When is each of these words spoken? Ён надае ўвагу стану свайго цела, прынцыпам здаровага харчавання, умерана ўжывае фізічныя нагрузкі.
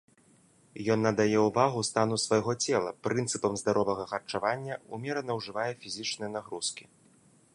Ён 0.93 0.99
надае 1.07 1.37
ўвагу 1.47 1.83
стану 1.89 2.15
свайго 2.25 2.55
цела, 2.69 2.95
прынцыпам 3.09 3.53
здаровага 3.63 4.03
харчавання, 4.15 4.81
умерана 4.99 5.31
ўжывае 5.41 5.69
фізічныя 5.87 6.29
нагрузкі. 6.37 6.83